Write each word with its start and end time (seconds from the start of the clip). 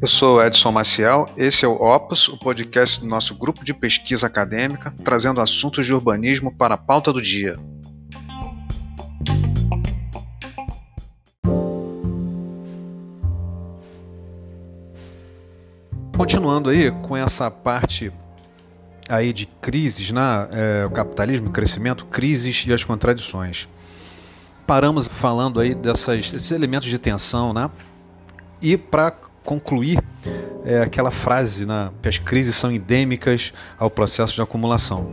Eu 0.00 0.08
sou 0.08 0.42
Edson 0.42 0.72
Maciel, 0.72 1.26
esse 1.36 1.62
é 1.62 1.68
o 1.68 1.72
Opus, 1.72 2.26
o 2.28 2.38
podcast 2.38 3.00
do 3.00 3.06
nosso 3.06 3.34
grupo 3.34 3.62
de 3.62 3.74
pesquisa 3.74 4.26
acadêmica, 4.26 4.94
trazendo 5.04 5.42
assuntos 5.42 5.84
de 5.84 5.92
urbanismo 5.92 6.56
para 6.56 6.74
a 6.74 6.78
pauta 6.78 7.12
do 7.12 7.20
dia. 7.20 7.58
Continuando 16.16 16.70
aí 16.70 16.90
com 16.90 17.14
essa 17.14 17.50
parte 17.50 18.10
aí 19.06 19.34
de 19.34 19.44
crises, 19.46 20.10
né? 20.10 20.48
É, 20.52 20.86
o 20.86 20.90
capitalismo, 20.90 21.50
crescimento, 21.50 22.06
crises 22.06 22.64
e 22.66 22.72
as 22.72 22.84
contradições. 22.84 23.68
Paramos 24.70 25.08
falando 25.08 25.58
aí 25.58 25.74
dessas, 25.74 26.30
desses 26.30 26.52
elementos 26.52 26.88
de 26.88 26.96
tensão, 26.96 27.52
né? 27.52 27.68
E 28.62 28.76
para 28.76 29.10
concluir 29.44 30.00
é, 30.64 30.82
aquela 30.82 31.10
frase 31.10 31.66
né, 31.66 31.90
que 32.00 32.08
as 32.08 32.18
crises 32.18 32.54
são 32.54 32.70
endêmicas 32.70 33.52
ao 33.76 33.90
processo 33.90 34.32
de 34.36 34.40
acumulação. 34.40 35.10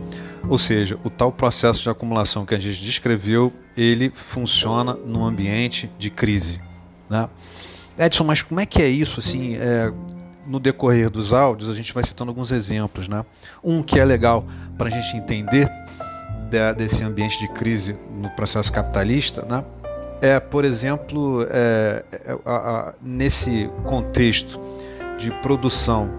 Ou 0.48 0.58
seja, 0.58 0.96
o 1.02 1.10
tal 1.10 1.32
processo 1.32 1.82
de 1.82 1.90
acumulação 1.90 2.46
que 2.46 2.54
a 2.54 2.58
gente 2.60 2.80
descreveu, 2.80 3.52
ele 3.76 4.12
funciona 4.14 4.94
num 4.94 5.24
ambiente 5.24 5.90
de 5.98 6.08
crise. 6.08 6.62
Né? 7.10 7.28
Edson, 7.98 8.22
mas 8.22 8.42
como 8.42 8.60
é 8.60 8.64
que 8.64 8.80
é 8.80 8.88
isso? 8.88 9.18
Assim, 9.18 9.56
é, 9.56 9.92
no 10.46 10.60
decorrer 10.60 11.10
dos 11.10 11.32
áudios, 11.32 11.68
a 11.68 11.74
gente 11.74 11.92
vai 11.92 12.04
citando 12.04 12.30
alguns 12.30 12.52
exemplos. 12.52 13.08
Né? 13.08 13.24
Um 13.64 13.82
que 13.82 13.98
é 13.98 14.04
legal 14.04 14.46
para 14.76 14.86
a 14.86 14.90
gente 14.92 15.16
entender 15.16 15.68
de, 16.48 16.72
desse 16.74 17.04
ambiente 17.04 17.38
de 17.38 17.48
crise 17.48 17.94
no 18.10 18.28
processo 18.30 18.72
capitalista, 18.72 19.44
né? 19.44 19.64
é, 20.20 20.40
por 20.40 20.64
exemplo, 20.64 21.46
é, 21.50 22.04
é, 22.12 22.38
a, 22.44 22.56
a, 22.56 22.94
nesse 23.00 23.70
contexto 23.84 24.60
de 25.18 25.30
produção 25.42 26.10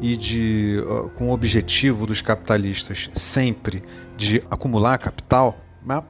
e 0.00 0.16
de 0.16 0.78
com 1.14 1.28
o 1.28 1.32
objetivo 1.32 2.06
dos 2.06 2.20
capitalistas 2.20 3.08
sempre 3.14 3.82
de 4.16 4.42
acumular 4.50 4.98
capital, 4.98 5.56
né? 5.84 6.02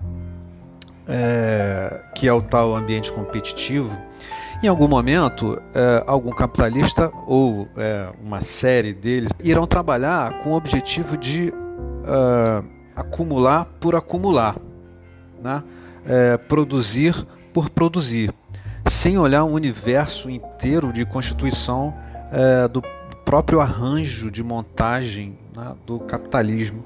é, 1.06 2.00
que 2.14 2.26
é 2.26 2.32
o 2.32 2.40
tal 2.40 2.74
ambiente 2.74 3.12
competitivo, 3.12 3.90
em 4.62 4.68
algum 4.68 4.86
momento, 4.86 5.60
é, 5.74 6.04
algum 6.06 6.30
capitalista 6.30 7.10
ou 7.26 7.68
é, 7.76 8.08
uma 8.22 8.40
série 8.40 8.94
deles 8.94 9.32
irão 9.42 9.66
trabalhar 9.66 10.38
com 10.38 10.50
o 10.50 10.56
objetivo 10.56 11.16
de 11.16 11.48
uh, 11.48 12.64
acumular 12.96 13.66
por 13.80 13.94
acumular. 13.94 14.56
Né? 15.42 15.62
é, 16.06 16.36
produzir 16.36 17.26
por 17.52 17.68
produzir, 17.68 18.32
sem 18.86 19.18
olhar 19.18 19.44
um 19.44 19.52
universo 19.52 20.30
inteiro 20.30 20.92
de 20.92 21.04
constituição 21.04 21.94
é, 22.30 22.66
do 22.66 22.82
próprio 23.24 23.60
arranjo 23.60 24.30
de 24.30 24.42
montagem 24.42 25.38
né, 25.54 25.74
do 25.86 26.00
capitalismo. 26.00 26.84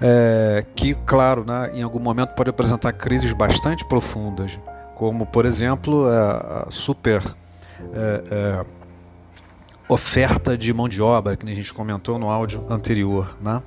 É, 0.00 0.64
que, 0.76 0.94
claro, 0.94 1.44
né, 1.44 1.72
em 1.74 1.82
algum 1.82 1.98
momento 1.98 2.30
pode 2.30 2.48
apresentar 2.48 2.92
crises 2.92 3.32
bastante 3.32 3.84
profundas, 3.84 4.56
como, 4.94 5.26
por 5.26 5.44
exemplo, 5.44 6.06
a 6.06 6.68
super 6.70 7.20
é, 7.92 8.22
é, 8.30 8.66
oferta 9.88 10.56
de 10.56 10.72
mão 10.72 10.88
de 10.88 11.02
obra, 11.02 11.36
que 11.36 11.48
a 11.48 11.54
gente 11.54 11.74
comentou 11.74 12.16
no 12.16 12.30
áudio 12.30 12.64
anterior. 12.70 13.36
Né? 13.40 13.60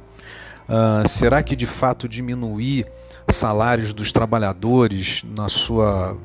Uh, 0.72 1.06
será 1.06 1.44
que 1.44 1.54
de 1.54 1.68
fato 1.68 2.08
diminuir 2.08 2.88
salários 3.30 3.92
dos 3.92 4.14
trabalhadores 4.14 5.22
na 5.36 5.50
sua 5.50 6.18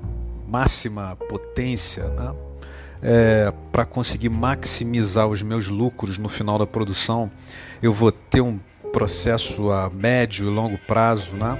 máxima 0.46 1.16
potência, 1.28 2.04
né? 2.10 2.32
É, 3.02 3.52
para 3.70 3.84
conseguir 3.84 4.30
maximizar 4.30 5.26
os 5.26 5.42
meus 5.42 5.68
lucros 5.68 6.16
no 6.16 6.28
final 6.28 6.58
da 6.58 6.66
produção, 6.66 7.30
eu 7.82 7.92
vou 7.92 8.10
ter 8.10 8.40
um 8.40 8.58
processo 8.92 9.70
a 9.70 9.90
médio 9.90 10.48
e 10.48 10.50
longo 10.50 10.78
prazo, 10.78 11.36
né? 11.36 11.58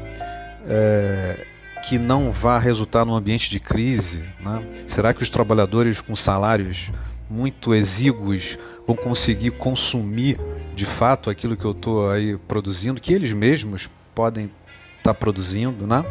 É, 0.67 1.47
que 1.87 1.99
não 1.99 2.33
vá 2.33 2.59
resultar 2.59 3.05
num 3.05 3.15
ambiente 3.15 3.51
de 3.51 3.61
crise? 3.61 4.25
Né? 4.41 4.63
Será 4.89 5.13
que 5.13 5.23
os 5.23 5.31
trabalhadores 5.31 6.01
com 6.01 6.17
salários 6.17 6.91
muito 7.29 7.75
exíguos 7.75 8.59
vão 8.87 8.97
conseguir 8.97 9.51
consumir 9.53 10.39
de 10.77 10.85
fato 10.85 11.31
aquilo 11.31 11.57
que 11.57 11.65
eu 11.65 11.73
estou 11.73 12.11
aí 12.11 12.37
produzindo, 12.37 13.01
que 13.01 13.13
eles 13.13 13.33
mesmos 13.33 13.91
podem 14.15 14.51
está 14.99 15.15
produzindo, 15.15 15.87
né? 15.87 16.05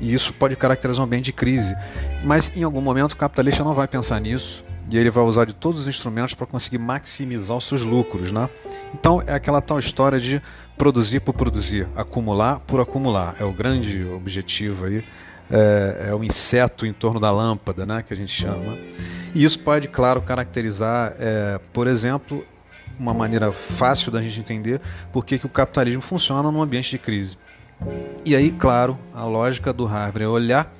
E 0.00 0.12
isso 0.12 0.32
pode 0.34 0.54
caracterizar 0.56 1.02
um 1.02 1.06
ambiente 1.06 1.26
de 1.26 1.32
crise. 1.32 1.74
Mas 2.22 2.52
em 2.54 2.62
algum 2.62 2.80
momento 2.80 3.12
o 3.12 3.16
capitalista 3.16 3.64
não 3.64 3.74
vai 3.74 3.88
pensar 3.88 4.20
nisso 4.20 4.64
e 4.90 4.96
ele 4.96 5.10
vai 5.10 5.24
usar 5.24 5.46
de 5.46 5.54
todos 5.54 5.80
os 5.80 5.88
instrumentos 5.88 6.34
para 6.34 6.46
conseguir 6.46 6.78
maximizar 6.78 7.56
os 7.56 7.64
seus 7.64 7.82
lucros, 7.82 8.30
né? 8.30 8.48
Então 8.94 9.22
é 9.26 9.32
aquela 9.32 9.60
tal 9.60 9.78
história 9.78 10.20
de 10.20 10.40
produzir 10.76 11.20
por 11.20 11.32
produzir, 11.32 11.88
acumular 11.96 12.60
por 12.60 12.78
acumular. 12.80 13.36
É 13.40 13.44
o 13.44 13.52
grande 13.52 14.04
objetivo 14.04 14.86
aí. 14.86 15.04
É, 15.50 16.08
é 16.10 16.14
o 16.14 16.24
inseto 16.24 16.84
em 16.84 16.92
torno 16.92 17.18
da 17.18 17.30
lâmpada, 17.30 17.86
né? 17.86 18.04
Que 18.06 18.12
a 18.12 18.16
gente 18.16 18.32
chama. 18.32 18.76
E 19.34 19.44
isso 19.44 19.58
pode, 19.60 19.88
claro, 19.88 20.20
caracterizar, 20.20 21.14
é, 21.18 21.60
por 21.72 21.86
exemplo, 21.86 22.44
uma 22.98 23.14
maneira 23.14 23.52
fácil 23.52 24.10
da 24.10 24.22
gente 24.22 24.40
entender 24.40 24.80
por 25.12 25.24
que, 25.24 25.40
o 25.44 25.48
capitalismo 25.48 26.02
funciona 26.02 26.50
num 26.50 26.62
ambiente 26.62 26.90
de 26.90 26.98
crise. 26.98 27.36
E 28.24 28.34
aí, 28.34 28.50
claro, 28.50 28.98
a 29.14 29.24
lógica 29.24 29.72
do 29.72 29.84
Harvard 29.84 30.24
é 30.24 30.28
olhar 30.28 30.72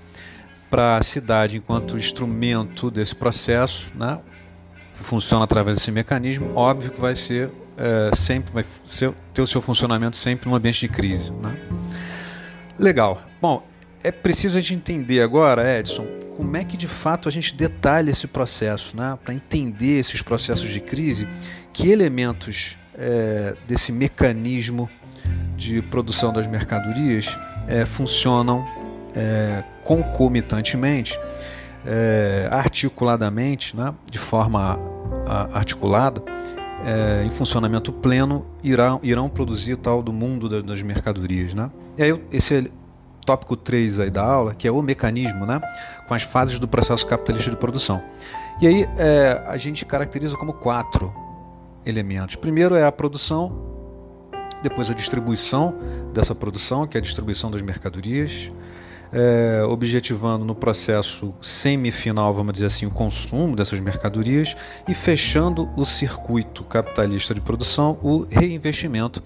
para 0.71 0.97
a 0.97 1.03
cidade 1.03 1.59
enquanto 1.59 1.99
instrumento 1.99 2.91
desse 2.91 3.15
processo, 3.15 3.93
né? 3.95 4.19
funciona 4.95 5.45
através 5.45 5.77
desse 5.77 5.91
mecanismo, 5.91 6.51
óbvio 6.55 6.91
que 6.91 7.01
vai 7.01 7.15
ser 7.15 7.51
é, 7.77 8.11
sempre 8.17 8.53
vai 8.53 8.65
ser, 8.85 9.13
ter 9.35 9.43
o 9.43 9.47
seu 9.47 9.61
funcionamento 9.61 10.17
sempre 10.17 10.49
num 10.49 10.57
ambiente 10.57 10.81
de 10.81 10.89
crise. 10.89 11.33
Né? 11.33 11.57
Legal. 12.79 13.21
Bom, 13.41 13.67
é 14.07 14.13
preciso 14.13 14.57
a 14.57 14.61
gente 14.61 14.75
entender 14.77 15.21
agora, 15.21 15.79
Edson, 15.79 16.07
como 16.37 16.57
é 16.57 16.63
que 16.63 16.77
de 16.77 16.87
fato 16.87 17.29
a 17.29 17.33
gente 17.33 17.53
detalha 17.57 18.13
esse 18.13 18.29
processo, 18.29 18.97
né? 18.97 19.19
para 19.25 19.35
entender 19.35 19.99
esses 19.99 20.23
processos 20.23 20.71
de 20.71 20.79
crise, 20.79 21.27
que 21.73 21.91
elementos 21.91 22.79
é, 22.97 23.57
desse 23.67 23.91
mecanismo 23.91 24.89
de 25.57 25.83
produção 25.83 26.33
das 26.33 26.47
mercadorias 26.47 27.37
é, 27.67 27.85
funcionam 27.85 28.65
é, 29.13 29.65
concomitantemente, 29.83 31.19
é, 31.85 32.49
articuladamente, 32.53 33.77
né, 33.77 33.93
de 34.09 34.19
forma 34.19 34.79
articulada, 35.53 36.23
é, 36.85 37.25
em 37.25 37.31
funcionamento 37.31 37.93
pleno, 37.93 38.47
irão, 38.63 39.01
irão 39.03 39.29
produzir 39.29 39.77
tal 39.77 40.01
do 40.01 40.13
mundo 40.13 40.49
da, 40.49 40.61
das 40.61 40.81
mercadorias. 40.83 41.55
Né? 41.55 41.69
E 41.99 42.03
aí, 42.05 42.23
esse 42.31 42.71
tópico 43.27 43.57
3 43.57 44.01
aí 44.01 44.11
da 44.11 44.23
aula, 44.23 44.55
que 44.55 44.67
é 44.67 44.71
o 44.71 44.81
mecanismo, 44.81 45.45
né, 45.45 45.61
com 46.07 46.15
as 46.15 46.23
fases 46.23 46.59
do 46.59 46.69
processo 46.69 47.05
capitalista 47.07 47.51
de 47.51 47.57
produção. 47.57 48.03
E 48.61 48.67
aí 48.67 48.89
é, 48.97 49.43
a 49.47 49.59
gente 49.59 49.85
caracteriza 49.85 50.37
como 50.37 50.55
quatro 50.55 51.13
elementos. 51.85 52.37
Primeiro 52.37 52.75
é 52.75 52.85
a 52.85 52.93
produção, 52.93 53.53
depois 54.63 54.91
a 54.91 54.95
distribuição 54.95 55.75
dessa 56.15 56.35
produção, 56.35 56.87
que 56.87 56.97
é 56.97 57.01
a 57.01 57.03
distribuição 57.03 57.51
das 57.51 57.61
mercadorias, 57.61 58.51
é, 59.13 59.63
objetivando 59.65 60.45
no 60.45 60.55
processo 60.55 61.35
semifinal, 61.41 62.33
vamos 62.33 62.55
dizer 62.55 62.67
assim, 62.67 62.87
o 62.87 62.91
consumo 62.91 63.55
dessas 63.55 63.79
mercadorias 63.81 64.57
e 64.89 64.95
fechando 64.95 65.71
o 65.77 65.85
circuito 65.85 66.65
capitalista 66.65 67.35
de 67.35 67.41
produção, 67.41 67.99
o 68.03 68.27
reinvestimento 68.29 69.23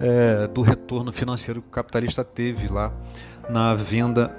é, 0.00 0.46
do 0.46 0.62
retorno 0.62 1.12
financeiro 1.12 1.60
que 1.60 1.68
o 1.68 1.70
capitalista 1.70 2.22
teve 2.24 2.68
lá 2.68 2.92
na 3.48 3.74
venda 3.74 4.30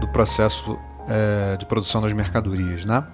do 0.00 0.08
processo 0.08 0.78
é, 1.08 1.56
de 1.56 1.66
produção 1.66 2.00
das 2.02 2.12
mercadorias. 2.12 2.84
Né? 2.84 3.04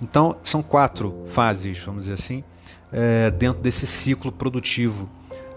Então, 0.00 0.36
são 0.42 0.62
quatro 0.62 1.24
fases, 1.26 1.78
vamos 1.78 2.04
dizer 2.04 2.14
assim, 2.14 2.44
é, 2.92 3.30
dentro 3.30 3.62
desse 3.62 3.86
ciclo 3.86 4.30
produtivo 4.30 5.08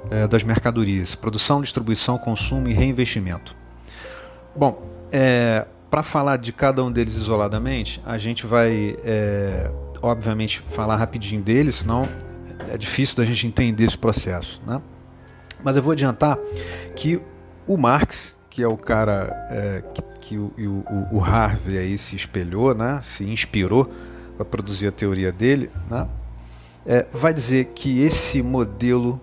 é, 0.09 0.27
das 0.27 0.43
mercadorias: 0.43 1.15
produção, 1.15 1.61
distribuição, 1.61 2.17
consumo 2.17 2.67
e 2.67 2.73
reinvestimento. 2.73 3.55
Bom, 4.55 4.81
é, 5.11 5.65
para 5.89 6.03
falar 6.03 6.37
de 6.37 6.51
cada 6.51 6.83
um 6.83 6.91
deles 6.91 7.15
isoladamente, 7.15 8.01
a 8.05 8.17
gente 8.17 8.45
vai, 8.45 8.97
é, 9.03 9.71
obviamente, 10.01 10.61
falar 10.69 10.95
rapidinho 10.95 11.41
deles, 11.41 11.75
senão 11.75 12.07
é 12.71 12.77
difícil 12.77 13.17
da 13.17 13.25
gente 13.25 13.47
entender 13.47 13.85
esse 13.85 13.97
processo. 13.97 14.61
Né? 14.65 14.81
Mas 15.63 15.75
eu 15.75 15.81
vou 15.81 15.91
adiantar 15.91 16.37
que 16.95 17.21
o 17.65 17.77
Marx, 17.77 18.35
que 18.57 18.63
é 18.63 18.67
o 18.67 18.75
cara 18.75 19.47
é, 19.51 19.83
que, 19.93 20.01
que 20.19 20.37
o, 20.39 20.51
o, 20.57 21.17
o, 21.17 21.23
Harvey 21.23 21.77
aí 21.77 21.95
se 21.95 22.15
espelhou, 22.15 22.73
né, 22.73 22.99
se 23.03 23.23
inspirou 23.23 23.87
para 24.35 24.43
produzir 24.43 24.87
a 24.87 24.91
teoria 24.91 25.31
dele, 25.31 25.69
né, 25.87 26.09
é, 26.83 27.05
vai 27.13 27.35
dizer 27.35 27.65
que 27.75 28.01
esse 28.01 28.41
modelo 28.41 29.21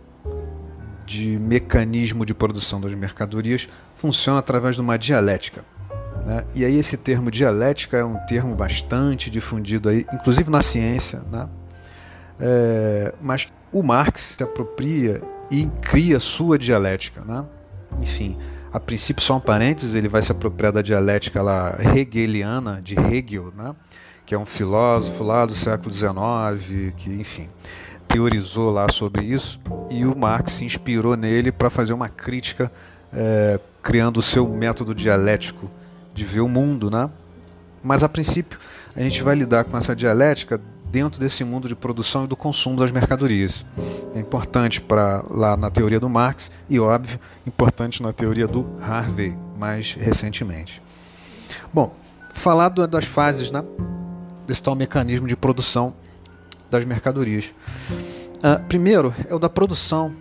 de 1.05 1.37
mecanismo 1.37 2.25
de 2.25 2.33
produção 2.33 2.81
das 2.81 2.95
mercadorias 2.95 3.69
funciona 3.97 4.39
através 4.39 4.77
de 4.77 4.83
uma 4.83 4.97
dialética. 4.97 5.65
Né? 6.25 6.45
E 6.55 6.65
aí 6.65 6.79
esse 6.79 6.97
termo 6.97 7.29
dialética 7.29 7.97
é 7.97 8.05
um 8.05 8.15
termo 8.29 8.55
bastante 8.55 9.31
difundido 9.31 9.89
aí, 9.89 10.07
inclusive 10.13 10.49
na 10.49 10.63
ciência, 10.63 11.21
né? 11.29 11.49
É, 12.39 13.13
mas 13.21 13.53
o 13.73 13.83
Marx 13.83 14.37
se 14.37 14.45
apropria 14.45 15.21
e 15.51 15.67
cria 15.83 16.21
sua 16.21 16.57
dialética, 16.57 17.23
né? 17.23 17.45
Enfim, 18.01 18.39
a 18.75 18.81
princípio 18.81 19.23
só 19.23 19.37
um 19.37 19.41
parênteses, 19.41 19.95
ele 19.95 20.09
vai 20.09 20.21
se 20.21 20.33
apropriar 20.33 20.73
da 20.73 20.83
dialética 20.83 21.41
lá 21.41 21.79
hegeliana 21.95 22.81
de 22.83 22.99
Hegel, 22.99 23.53
né? 23.57 23.73
Que 24.27 24.35
é 24.35 24.39
um 24.39 24.45
filósofo 24.45 25.23
lá 25.23 25.47
do 25.47 25.55
século 25.55 25.93
XIX, 25.93 26.93
que 26.97 27.11
enfim 27.11 27.49
teorizou 28.09 28.71
lá 28.71 28.87
sobre 28.91 29.25
isso 29.25 29.61
e 29.91 30.05
o 30.05 30.17
Marx 30.17 30.53
se 30.53 30.65
inspirou 30.65 31.17
nele 31.17 31.51
para 31.51 31.71
fazer 31.71 31.93
uma 31.93 32.09
crítica, 32.09 32.71
é, 33.13 33.59
criando 33.83 34.19
o 34.19 34.23
seu 34.23 34.49
método 34.49 34.95
dialético 34.95 35.71
de 36.13 36.25
ver 36.25 36.41
o 36.41 36.49
mundo, 36.49 36.91
né? 36.91 37.09
Mas 37.83 38.03
a 38.03 38.09
princípio 38.09 38.59
a 38.97 39.03
gente 39.03 39.23
vai 39.23 39.37
lidar 39.37 39.65
com 39.65 39.77
essa 39.77 39.95
dialética 39.95 40.61
dentro 40.95 41.19
desse 41.19 41.43
mundo 41.43 41.67
de 41.67 41.75
produção 41.75 42.23
e 42.23 42.29
do 42.29 42.37
consumo 42.37 42.77
das 42.77 42.93
mercadorias. 42.93 43.67
É 44.15 44.21
importante 44.21 44.81
para 44.81 45.25
lá 45.29 45.57
na 45.57 45.69
teoria 45.69 45.99
do 45.99 46.09
Marx 46.09 46.53
e 46.71 46.79
óbvio 46.79 47.19
importante 47.45 48.01
na 48.01 48.13
teoria 48.13 48.47
do 48.47 48.65
Harvey 48.81 49.37
mais 49.59 49.95
recentemente. 49.95 50.81
Bom, 51.73 51.93
falar 52.33 52.69
das 52.69 53.05
fases, 53.07 53.51
né? 53.51 53.65
Desse 54.47 54.63
tal 54.63 54.77
mecanismo 54.77 55.27
de 55.27 55.37
produção 55.37 55.95
das 56.71 56.85
mercadorias. 56.85 57.53
Uh, 58.37 58.63
primeiro 58.69 59.13
é 59.29 59.35
o 59.35 59.39
da 59.41 59.49
produção, 59.49 60.15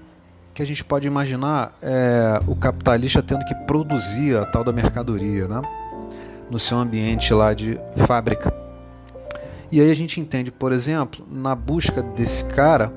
que 0.56 0.64
a 0.64 0.66
gente 0.66 0.84
pode 0.84 1.06
imaginar 1.06 1.78
é, 1.84 2.40
o 2.48 2.56
capitalista 2.56 3.22
tendo 3.22 3.46
que 3.46 3.54
produzir 3.68 4.38
a 4.38 4.46
tal 4.46 4.64
da 4.64 4.72
mercadoria, 4.72 5.48
né? 5.48 5.62
no 6.50 6.58
seu 6.58 6.78
ambiente 6.78 7.32
lá 7.32 7.54
de 7.54 7.80
fábrica. 8.08 8.63
E 9.74 9.82
aí 9.82 9.90
a 9.90 9.96
gente 9.96 10.22
entende, 10.22 10.52
por 10.52 10.72
exemplo, 10.72 11.26
na 11.32 11.56
busca 11.56 12.04
desse 12.04 12.46
cara 12.46 12.94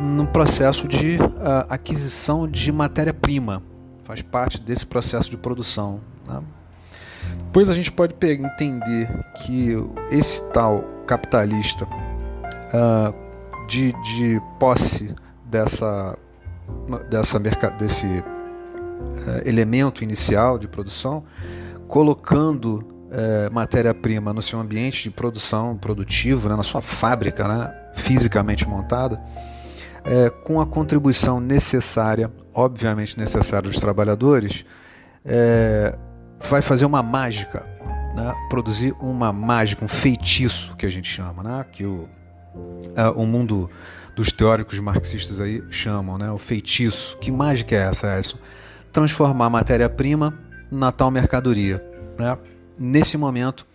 no 0.00 0.26
processo 0.26 0.88
de 0.88 1.18
uh, 1.18 1.66
aquisição 1.68 2.48
de 2.48 2.72
matéria-prima, 2.72 3.62
faz 4.02 4.22
parte 4.22 4.58
desse 4.58 4.86
processo 4.86 5.30
de 5.30 5.36
produção. 5.36 6.00
Né? 6.26 6.42
Depois 7.44 7.68
a 7.68 7.74
gente 7.74 7.92
pode 7.92 8.14
entender 8.22 9.06
que 9.34 9.72
esse 10.10 10.42
tal 10.44 10.82
capitalista 11.06 11.84
uh, 11.84 13.66
de, 13.68 13.92
de 13.92 14.40
posse 14.58 15.14
dessa, 15.44 16.18
dessa 17.10 17.38
desse 17.38 18.06
uh, 18.06 18.22
elemento 19.44 20.02
inicial 20.02 20.58
de 20.58 20.66
produção, 20.66 21.22
colocando 21.86 22.95
uh, 23.10 23.52
matéria-prima 23.52 24.32
no 24.32 24.42
seu 24.42 24.58
ambiente 24.58 25.04
de 25.04 25.10
produção 25.10 25.76
produtivo, 25.76 26.48
né, 26.48 26.56
na 26.56 26.62
sua 26.62 26.80
fábrica 26.80 27.46
né, 27.46 27.74
fisicamente 27.94 28.68
montada, 28.68 29.20
é, 30.04 30.30
com 30.30 30.60
a 30.60 30.66
contribuição 30.66 31.40
necessária, 31.40 32.30
obviamente 32.54 33.18
necessária 33.18 33.68
dos 33.68 33.80
trabalhadores, 33.80 34.64
é, 35.24 35.96
vai 36.48 36.62
fazer 36.62 36.84
uma 36.84 37.02
mágica, 37.02 37.66
né, 38.14 38.32
produzir 38.48 38.94
uma 39.00 39.32
mágica, 39.32 39.84
um 39.84 39.88
feitiço 39.88 40.76
que 40.76 40.86
a 40.86 40.90
gente 40.90 41.08
chama, 41.08 41.42
né, 41.42 41.66
que 41.72 41.84
o 41.84 42.08
uh, 42.56 43.20
o 43.20 43.26
mundo 43.26 43.70
dos 44.14 44.32
teóricos 44.32 44.78
marxistas 44.78 45.40
aí 45.40 45.62
chamam, 45.70 46.16
né? 46.16 46.30
O 46.30 46.38
feitiço. 46.38 47.16
Que 47.18 47.30
mágica 47.30 47.74
é 47.76 47.88
essa, 47.88 48.18
Edson? 48.18 48.38
Transformar 48.92 49.50
matéria-prima 49.50 50.38
na 50.70 50.90
tal 50.90 51.10
mercadoria, 51.10 51.84
né? 52.18 52.36
Nesse 52.78 53.16
momento, 53.16 53.66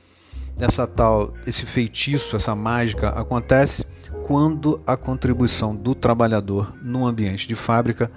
essa 0.60 0.86
tal, 0.86 1.34
esse 1.46 1.66
feitiço, 1.66 2.36
essa 2.36 2.56
mágica 2.56 3.10
acontece 3.10 3.86
quando 4.26 4.82
a 4.86 4.96
contribuição 4.96 5.76
do 5.76 5.96
trabalhador 5.96 6.74
no 6.82 7.06
ambiente 7.06 7.48
de 7.48 7.56
fábrica 7.56 8.12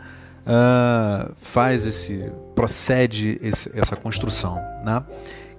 uh, 0.47 1.35
faz 1.41 1.87
esse, 1.87 2.31
procede 2.55 3.39
esse, 3.43 3.71
essa 3.75 3.97
construção, 3.97 4.57
né? 4.85 5.03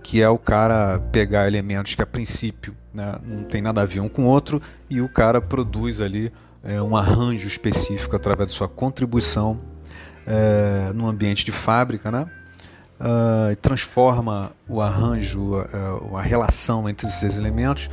que 0.04 0.22
é 0.22 0.30
o 0.30 0.38
cara 0.38 1.00
pegar 1.12 1.48
elementos 1.48 1.96
que 1.96 2.02
a 2.02 2.06
princípio 2.06 2.76
né, 2.94 3.16
não 3.26 3.44
tem 3.44 3.60
nada 3.60 3.82
a 3.82 3.86
ver 3.86 4.02
um 4.02 4.08
com 4.08 4.26
o 4.26 4.28
outro 4.28 4.62
e 4.88 5.02
o 5.02 5.10
cara 5.10 5.42
produz 5.42 6.00
ali 6.00 6.32
é, 6.64 6.80
um 6.80 6.96
arranjo 6.96 7.48
específico 7.48 8.16
através 8.16 8.52
de 8.52 8.56
sua 8.56 8.70
contribuição 8.70 9.60
é, 10.28 10.92
no 10.94 11.08
ambiente 11.08 11.44
de 11.44 11.52
fábrica, 11.52 12.12
né? 12.12 12.28
Uh, 12.98 13.54
transforma 13.58 14.54
o 14.70 14.82
arranjo, 14.82 15.56
uh, 15.60 16.16
a 16.16 16.22
relação 16.22 16.88
entre 16.88 17.08
esses 17.08 17.38
elementos 17.38 17.90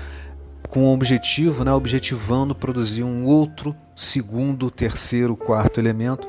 com 0.72 0.84
o 0.86 0.94
objetivo, 0.94 1.64
né, 1.64 1.72
objetivando 1.72 2.54
produzir 2.54 3.02
um 3.02 3.26
outro 3.26 3.76
segundo, 3.94 4.70
terceiro, 4.70 5.36
quarto 5.36 5.78
elemento 5.78 6.26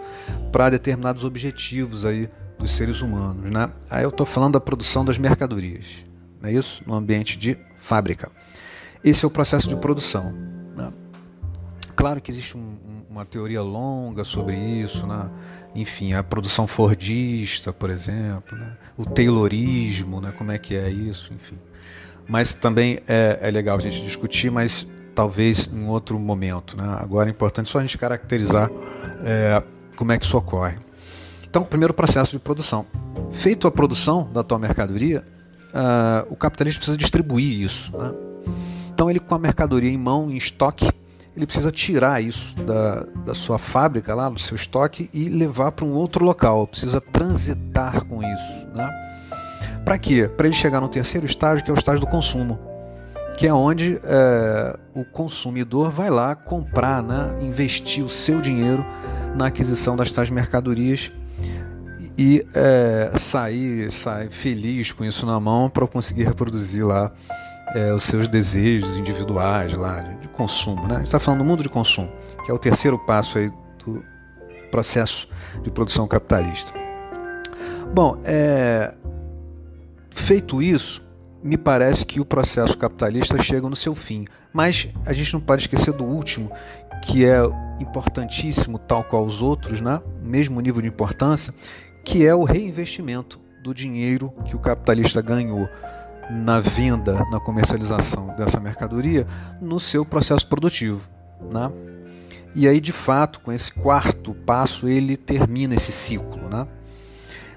para 0.52 0.70
determinados 0.70 1.24
objetivos 1.24 2.06
aí 2.06 2.30
dos 2.60 2.72
seres 2.72 3.00
humanos. 3.00 3.50
Né? 3.50 3.70
Aí 3.90 4.04
eu 4.04 4.10
estou 4.10 4.26
falando 4.26 4.54
da 4.54 4.60
produção 4.60 5.06
das 5.06 5.18
mercadorias, 5.18 6.04
não 6.42 6.50
é 6.50 6.54
isso? 6.54 6.84
No 6.86 6.94
ambiente 6.94 7.38
de 7.38 7.58
fábrica. 7.78 8.30
Esse 9.02 9.24
é 9.24 9.28
o 9.28 9.32
processo 9.32 9.70
de 9.70 9.78
produção. 9.78 10.34
Claro 12.04 12.20
que 12.20 12.30
existe 12.30 12.58
um, 12.58 12.76
uma 13.10 13.24
teoria 13.24 13.62
longa 13.62 14.26
sobre 14.26 14.58
isso, 14.58 15.08
né? 15.08 15.30
enfim, 15.74 16.12
a 16.12 16.22
produção 16.22 16.68
fordista, 16.68 17.72
por 17.72 17.90
exemplo, 17.90 18.58
né? 18.58 18.76
o 18.98 19.06
taylorismo, 19.06 20.20
né? 20.20 20.34
como 20.38 20.52
é 20.52 20.58
que 20.58 20.76
é 20.76 20.90
isso, 20.90 21.34
enfim. 21.34 21.58
Mas 22.28 22.54
também 22.54 23.00
é, 23.08 23.40
é 23.42 23.50
legal 23.50 23.78
a 23.78 23.80
gente 23.80 24.04
discutir, 24.04 24.52
mas 24.52 24.86
talvez 25.16 25.72
em 25.72 25.88
outro 25.88 26.20
momento. 26.20 26.76
Né? 26.76 26.84
Agora 27.00 27.30
é 27.30 27.32
importante 27.32 27.70
só 27.70 27.80
a 27.80 27.82
gente 27.82 27.98
caracterizar 27.98 28.70
é, 29.24 29.64
como 29.96 30.12
é 30.12 30.18
que 30.18 30.26
isso 30.26 30.38
ocorre. 30.38 30.76
Então, 31.50 31.64
primeiro 31.64 31.94
processo 31.94 32.32
de 32.32 32.40
produção. 32.40 32.86
Feito 33.32 33.66
a 33.66 33.72
produção 33.72 34.30
da 34.30 34.44
tua 34.44 34.60
mercadoria, 34.60 35.24
uh, 35.70 36.28
o 36.30 36.36
capitalista 36.36 36.80
precisa 36.80 36.98
distribuir 36.98 37.62
isso. 37.62 37.94
Né? 37.98 38.14
Então, 38.94 39.10
ele 39.10 39.22
com 39.22 39.34
a 39.34 39.40
mercadoria 39.40 39.90
em 39.90 39.98
mão, 39.98 40.30
em 40.30 40.36
estoque, 40.36 40.92
ele 41.36 41.46
precisa 41.46 41.72
tirar 41.72 42.22
isso 42.22 42.56
da, 42.58 43.06
da 43.26 43.34
sua 43.34 43.58
fábrica, 43.58 44.14
lá 44.14 44.30
do 44.30 44.40
seu 44.40 44.56
estoque, 44.56 45.10
e 45.14 45.30
levar 45.30 45.72
para 45.72 45.84
um 45.84 45.94
outro 45.94 46.24
local. 46.24 46.68
Precisa 46.68 47.02
transitar 47.02 48.06
com 48.06 48.22
isso. 48.22 48.68
Né? 48.76 48.90
Para 49.84 49.98
quê? 49.98 50.28
Para 50.28 50.48
ele 50.48 50.56
chegar 50.56 50.80
no 50.80 50.88
terceiro 50.88 51.26
estágio, 51.26 51.64
que 51.64 51.72
é 51.72 51.74
o 51.74 51.78
estágio 51.78 52.02
do 52.02 52.08
consumo, 52.08 52.60
que 53.36 53.48
é 53.48 53.54
onde 53.54 54.00
é, 54.04 54.78
o 54.94 55.04
consumidor 55.04 55.90
vai 55.90 56.10
lá 56.10 56.36
comprar, 56.36 57.02
né? 57.02 57.36
investir 57.42 58.04
o 58.04 58.10
seu 58.10 58.40
dinheiro 58.40 58.86
na 59.36 59.48
aquisição 59.48 59.96
das 59.96 60.12
tais 60.12 60.30
mercadorias 60.30 61.12
e 62.16 62.46
é, 62.54 63.12
sair, 63.18 63.90
sair 63.92 64.30
feliz 64.30 64.92
com 64.92 65.04
isso 65.04 65.26
na 65.26 65.40
mão 65.40 65.68
para 65.68 65.88
conseguir 65.88 66.26
reproduzir 66.26 66.86
lá 66.86 67.12
é, 67.74 67.92
os 67.92 68.04
seus 68.04 68.28
desejos 68.28 69.00
individuais 69.00 69.74
lá 69.74 70.00
consumo. 70.34 70.88
Né? 70.88 70.96
A 70.96 70.98
gente 70.98 71.06
está 71.08 71.20
falando 71.20 71.40
do 71.40 71.46
mundo 71.46 71.64
de 71.64 71.70
consumo, 71.70 72.12
que 72.44 72.52
é 72.52 72.54
o 72.54 72.60
terceiro 72.60 73.00
passo 73.00 73.38
aí 73.38 73.52
do 73.84 74.04
processo 74.70 75.28
de 75.62 75.72
produção 75.72 76.08
capitalista. 76.08 76.74
Bom, 77.94 78.20
é, 78.26 78.94
feito 80.10 80.62
isso, 80.62 81.04
me 81.44 81.58
parece 81.58 82.06
que 82.06 82.20
o 82.20 82.26
processo 82.26 82.78
capitalista 82.78 83.42
chega 83.42 83.70
no 83.70 83.76
seu 83.76 83.94
fim. 83.94 84.26
Mas 84.52 84.88
a 85.06 85.14
gente 85.14 85.34
não 85.34 85.42
pode 85.42 85.64
esquecer 85.64 85.94
do 85.94 86.04
último, 86.04 86.52
que 87.04 87.26
é 87.26 87.40
importantíssimo, 87.80 88.80
tal 88.80 89.04
qual 89.04 89.26
os 89.26 89.42
outros, 89.42 89.82
né? 89.82 90.02
mesmo 90.22 90.62
nível 90.62 90.82
de 90.82 90.88
importância, 90.88 91.54
que 92.04 92.26
é 92.26 92.34
o 92.34 92.44
reinvestimento 92.44 93.40
do 93.64 93.74
dinheiro 93.74 94.34
que 94.46 94.56
o 94.56 94.60
capitalista 94.60 95.22
ganhou 95.22 95.68
na 96.30 96.60
venda, 96.60 97.26
na 97.30 97.40
comercialização 97.40 98.28
dessa 98.38 98.60
mercadoria 98.60 99.28
no 99.62 99.80
seu 99.80 100.06
processo 100.06 100.48
produtivo. 100.48 101.02
Né? 101.52 101.72
E 102.56 102.68
aí, 102.68 102.80
de 102.80 102.92
fato, 102.92 103.40
com 103.40 103.52
esse 103.52 103.72
quarto 103.72 104.34
passo, 104.34 104.88
ele 104.88 105.18
termina 105.18 105.76
esse 105.76 105.92
ciclo. 105.92 106.50
Né? 106.50 106.68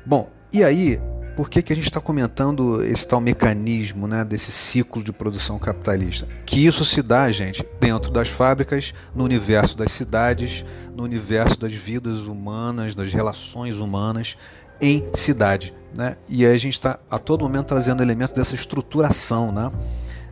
Bom, 0.04 0.30
e 0.52 0.64
aí, 0.64 1.00
por 1.36 1.50
que, 1.50 1.60
que 1.60 1.72
a 1.72 1.76
gente 1.76 1.84
está 1.84 2.00
comentando 2.00 2.82
esse 2.82 3.06
tal 3.06 3.20
mecanismo 3.20 4.08
né, 4.08 4.24
desse 4.24 4.50
ciclo 4.50 5.02
de 5.02 5.12
produção 5.12 5.58
capitalista? 5.58 6.26
Que 6.46 6.66
isso 6.66 6.82
se 6.84 7.02
dá, 7.02 7.30
gente, 7.30 7.64
dentro 7.78 8.10
das 8.10 8.28
fábricas, 8.28 8.94
no 9.14 9.22
universo 9.22 9.76
das 9.76 9.92
cidades, 9.92 10.64
no 10.94 11.02
universo 11.02 11.60
das 11.60 11.74
vidas 11.74 12.26
humanas, 12.26 12.94
das 12.94 13.12
relações 13.12 13.76
humanas 13.76 14.38
em 14.80 15.04
cidade. 15.14 15.74
Né? 15.94 16.16
E 16.28 16.44
aí 16.44 16.54
a 16.54 16.58
gente 16.58 16.74
está 16.74 16.98
a 17.10 17.18
todo 17.18 17.42
momento 17.42 17.66
trazendo 17.66 18.02
elementos 18.02 18.34
dessa 18.34 18.54
estruturação, 18.54 19.50
né? 19.50 19.70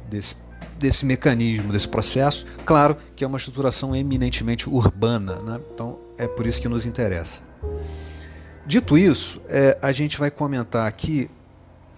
desse, 0.08 0.36
desse 0.78 1.06
mecanismo, 1.06 1.72
desse 1.72 1.88
processo. 1.88 2.44
Claro 2.64 2.96
que 3.16 3.24
é 3.24 3.26
uma 3.26 3.38
estruturação 3.38 3.94
eminentemente 3.96 4.68
urbana, 4.68 5.36
né? 5.36 5.60
então 5.72 5.98
é 6.18 6.26
por 6.26 6.46
isso 6.46 6.60
que 6.60 6.68
nos 6.68 6.86
interessa. 6.86 7.40
Dito 8.66 8.96
isso, 8.96 9.40
é, 9.48 9.76
a 9.80 9.92
gente 9.92 10.18
vai 10.18 10.30
comentar 10.30 10.86
aqui 10.86 11.30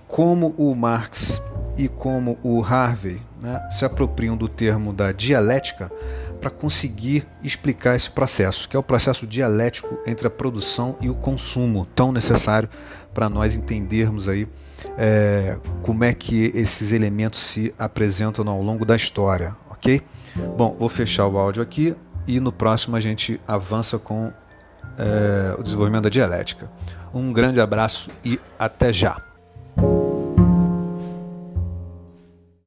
como 0.08 0.54
o 0.56 0.74
Marx 0.74 1.40
e 1.76 1.88
como 1.88 2.38
o 2.42 2.62
Harvey 2.62 3.20
né, 3.40 3.60
se 3.70 3.84
apropriam 3.84 4.36
do 4.36 4.48
termo 4.48 4.92
da 4.92 5.12
dialética 5.12 5.90
para 6.36 6.50
conseguir 6.50 7.26
explicar 7.42 7.96
esse 7.96 8.10
processo, 8.10 8.68
que 8.68 8.76
é 8.76 8.78
o 8.78 8.82
processo 8.82 9.26
dialético 9.26 9.98
entre 10.06 10.26
a 10.26 10.30
produção 10.30 10.96
e 11.00 11.08
o 11.08 11.14
consumo, 11.14 11.86
tão 11.94 12.12
necessário 12.12 12.68
para 13.12 13.28
nós 13.28 13.54
entendermos 13.54 14.28
aí 14.28 14.46
é, 14.98 15.56
como 15.82 16.04
é 16.04 16.12
que 16.12 16.52
esses 16.54 16.92
elementos 16.92 17.40
se 17.40 17.74
apresentam 17.78 18.46
ao 18.48 18.62
longo 18.62 18.84
da 18.84 18.94
história, 18.94 19.56
ok? 19.70 20.02
Bom, 20.56 20.76
vou 20.78 20.88
fechar 20.88 21.26
o 21.26 21.38
áudio 21.38 21.62
aqui 21.62 21.94
e 22.26 22.40
no 22.40 22.52
próximo 22.52 22.96
a 22.96 23.00
gente 23.00 23.40
avança 23.46 23.98
com 23.98 24.32
é, 24.98 25.54
o 25.58 25.62
desenvolvimento 25.62 26.04
da 26.04 26.10
dialética. 26.10 26.70
Um 27.12 27.32
grande 27.32 27.60
abraço 27.60 28.10
e 28.24 28.38
até 28.58 28.92
já! 28.92 29.35